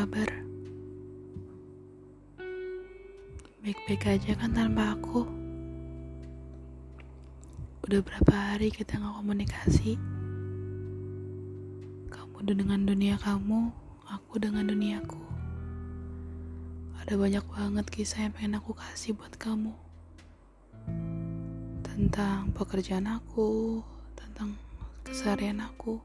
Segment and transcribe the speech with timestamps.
[0.00, 0.32] kabar?
[3.60, 5.28] Baik-baik aja kan tanpa aku?
[7.84, 10.00] Udah berapa hari kita nggak komunikasi?
[12.08, 13.68] Kamu dengan dunia kamu,
[14.08, 15.20] aku dengan duniaku.
[17.04, 19.76] Ada banyak banget kisah yang pengen aku kasih buat kamu.
[21.84, 23.84] Tentang pekerjaan aku,
[24.16, 24.56] tentang
[25.04, 26.00] keseharian aku.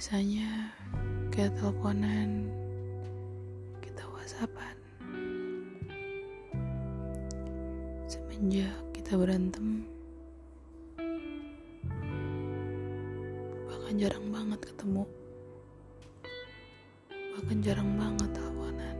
[0.00, 0.72] Biasanya
[1.28, 2.48] kita teleponan
[3.84, 4.72] kita whatsappan.
[8.08, 9.84] Semenjak kita berantem
[13.68, 15.04] bahkan jarang banget ketemu.
[17.36, 18.96] Bahkan jarang banget teleponan.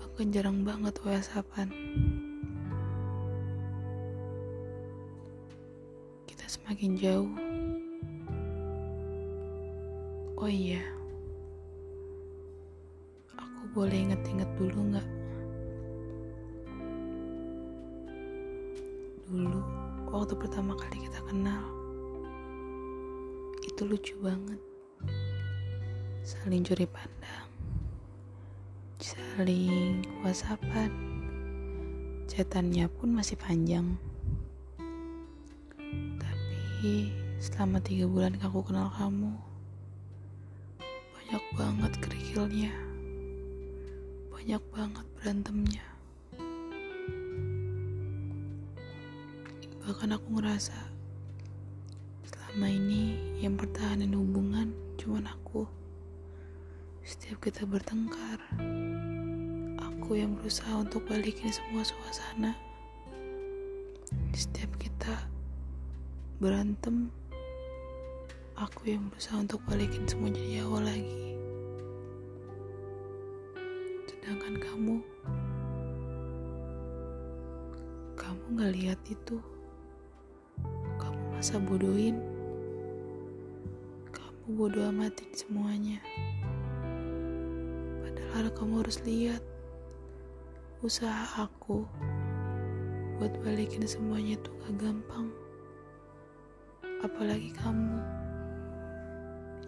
[0.00, 1.68] Bahkan jarang banget whatsappan.
[6.32, 7.43] Kita semakin jauh
[10.44, 10.84] Oh iya,
[13.32, 15.08] aku boleh inget-inget dulu nggak?
[19.24, 19.60] Dulu,
[20.12, 21.64] waktu pertama kali kita kenal,
[23.64, 24.60] itu lucu banget.
[26.20, 27.48] Saling curi pandang,
[29.00, 30.92] saling whatsappan,
[32.28, 33.96] chatannya pun masih panjang.
[36.20, 39.53] Tapi selama tiga bulan aku kenal kamu,
[41.34, 42.70] banyak banget kerikilnya.
[44.30, 45.82] Banyak banget berantemnya.
[49.82, 50.78] Bahkan aku ngerasa
[52.22, 55.66] selama ini yang pertahanan hubungan cuman aku.
[57.02, 58.38] Setiap kita bertengkar
[59.82, 62.54] aku yang berusaha untuk balikin semua suasana.
[64.30, 65.26] Setiap kita
[66.38, 67.10] berantem
[68.54, 71.34] aku yang berusaha untuk balikin semua jadi awal lagi.
[74.06, 74.94] Sedangkan kamu
[78.14, 79.42] kamu gak lihat itu.
[81.02, 82.22] Kamu masa bodohin.
[84.14, 85.98] Kamu bodoh amatin semuanya.
[88.06, 89.42] Padahal kamu harus lihat
[90.78, 91.82] usaha aku
[93.18, 95.34] buat balikin semuanya itu gak gampang.
[97.02, 98.23] Apalagi kamu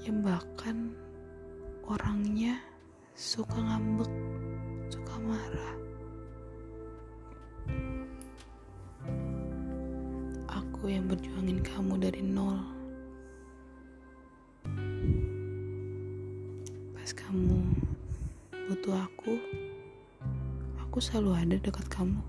[0.06, 0.94] yang bahkan
[1.82, 2.62] orangnya
[3.18, 4.06] suka ngambek,
[4.86, 5.74] suka marah.
[10.46, 12.54] Aku yang berjuangin kamu dari nol.
[16.94, 17.66] Pas kamu
[18.70, 19.42] butuh aku,
[20.86, 22.22] aku selalu ada dekat kamu.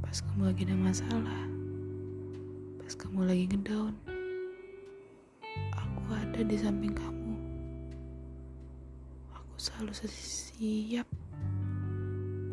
[0.00, 1.42] Pas kamu lagi ada masalah,
[2.80, 3.92] pas kamu lagi ngedown,
[6.38, 7.34] ada di samping kamu.
[9.34, 11.10] Aku selalu siap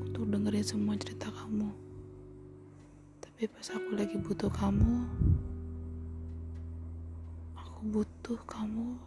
[0.01, 1.69] untuk dengerin semua cerita kamu.
[3.21, 5.05] Tapi pas aku lagi butuh kamu,
[7.53, 8.97] aku butuh kamu.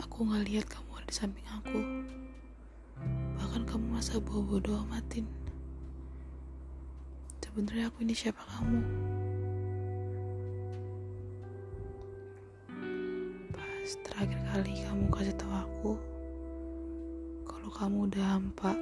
[0.00, 1.80] Aku gak lihat kamu ada di samping aku.
[3.36, 5.28] Bahkan kamu masa bodoh-bodoh amatin.
[7.44, 9.07] Sebenarnya aku ini siapa kamu?
[14.04, 15.92] Terakhir kali kamu kasih tahu aku
[17.48, 18.76] kalau kamu udah hampa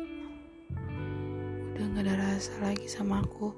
[1.77, 3.55] udah gak ada rasa lagi sama aku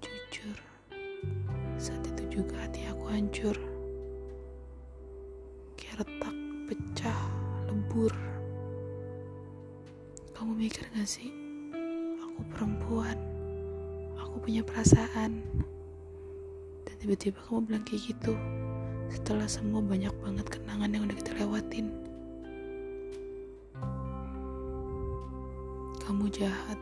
[0.00, 0.56] jujur
[1.80, 3.56] saat itu juga hati aku hancur.
[5.80, 6.36] Kayak retak
[6.68, 7.20] pecah
[7.72, 8.12] lebur.
[10.36, 11.32] Kamu mikir gak sih?
[12.20, 13.16] Aku perempuan
[14.20, 15.40] aku punya perasaan.
[16.84, 18.36] Dan tiba-tiba kamu bilang kayak gitu
[19.10, 21.86] setelah semua banyak banget kenangan yang udah kita lewatin.
[26.06, 26.78] Kamu jahat.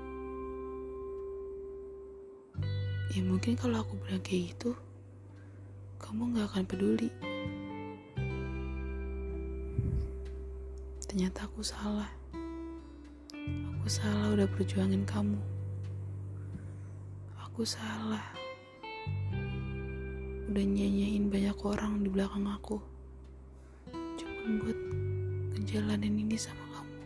[3.17, 4.77] Ya mungkin kalau aku bilang kayak gitu,
[5.97, 7.09] kamu gak akan peduli.
[11.09, 12.13] Ternyata aku salah.
[13.81, 15.41] Aku salah udah perjuangin kamu.
[17.49, 18.38] Aku salah
[20.59, 22.83] udah nyanyiin banyak orang di belakang aku.
[23.95, 24.79] Cuma buat
[25.55, 26.99] ngejalanin ini sama kamu.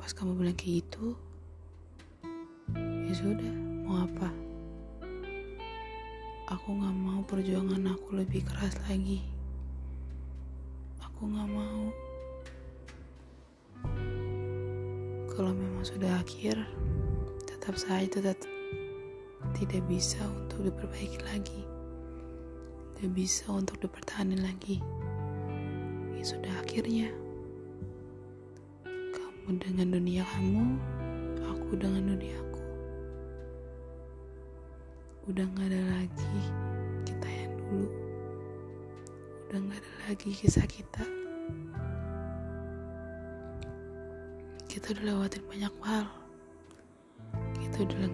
[0.00, 1.12] Pas kamu bilang kayak gitu
[3.04, 3.52] ya sudah
[3.84, 4.32] mau apa?
[6.56, 9.20] Aku gak mau perjuangan aku lebih keras lagi.
[11.04, 11.92] Aku gak mau.
[15.28, 16.56] Kalau memang sudah akhir,
[17.70, 18.38] tetap saja tetap
[19.54, 21.62] tidak bisa untuk diperbaiki lagi.
[22.98, 24.82] Tidak bisa untuk dipertahankan lagi.
[26.18, 27.14] Ya sudah akhirnya.
[28.90, 30.66] Kamu dengan dunia kamu,
[31.46, 32.62] aku dengan dunia aku.
[35.30, 36.38] Udah gak ada lagi
[37.06, 37.86] kita yang dulu.
[39.46, 41.06] Udah gak ada lagi kisah kita.
[44.66, 46.06] kita udah lewatin banyak hal
[47.80, 48.12] kita udah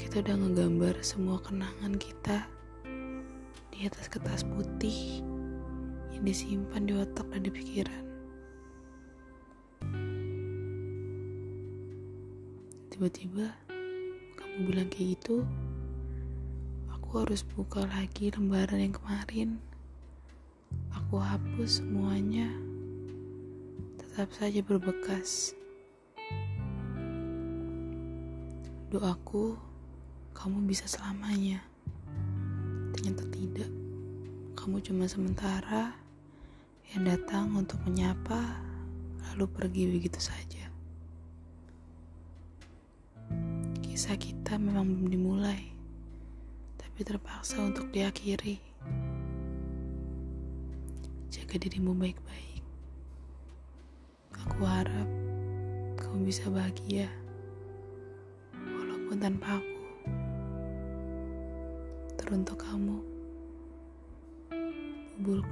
[0.00, 2.48] kita udah ngegambar semua kenangan kita
[3.68, 5.20] di atas kertas putih
[6.16, 8.04] yang disimpan di otak dan di pikiran.
[12.88, 13.52] Tiba-tiba
[14.40, 15.44] kamu bilang kayak gitu
[16.88, 19.60] aku harus buka lagi lembaran yang kemarin.
[20.88, 22.48] Aku hapus semuanya
[24.00, 25.52] tetap saja berbekas
[28.92, 29.56] Doaku,
[30.36, 31.64] kamu bisa selamanya.
[32.92, 33.72] Ternyata tidak.
[34.52, 35.96] Kamu cuma sementara
[36.92, 38.60] yang datang untuk menyapa,
[39.32, 40.68] lalu pergi begitu saja.
[43.80, 45.72] Kisah kita memang belum dimulai,
[46.76, 48.60] tapi terpaksa untuk diakhiri.
[51.32, 52.60] Jaga dirimu baik-baik.
[54.36, 55.08] Aku harap
[55.96, 57.21] kamu bisa bahagia
[59.12, 59.76] pun tanpa aku.
[62.16, 62.96] Teruntuk kamu,
[65.20, 65.44] you